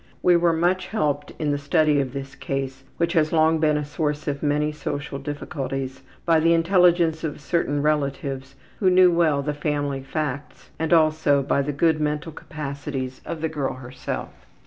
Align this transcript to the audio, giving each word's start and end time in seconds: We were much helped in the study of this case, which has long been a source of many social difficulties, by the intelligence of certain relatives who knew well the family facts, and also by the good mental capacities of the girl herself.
We 0.23 0.35
were 0.35 0.51
much 0.51 0.87
helped 0.87 1.31
in 1.37 1.51
the 1.51 1.59
study 1.59 2.01
of 2.01 2.11
this 2.11 2.33
case, 2.33 2.83
which 2.97 3.13
has 3.13 3.31
long 3.31 3.59
been 3.59 3.77
a 3.77 3.85
source 3.85 4.27
of 4.27 4.41
many 4.41 4.71
social 4.71 5.19
difficulties, 5.19 6.01
by 6.25 6.39
the 6.39 6.55
intelligence 6.55 7.23
of 7.23 7.39
certain 7.39 7.83
relatives 7.83 8.55
who 8.79 8.89
knew 8.89 9.11
well 9.11 9.43
the 9.43 9.53
family 9.53 10.01
facts, 10.01 10.71
and 10.79 10.91
also 10.91 11.43
by 11.43 11.61
the 11.61 11.71
good 11.71 12.01
mental 12.01 12.31
capacities 12.31 13.21
of 13.27 13.41
the 13.41 13.49
girl 13.49 13.75
herself. 13.75 14.29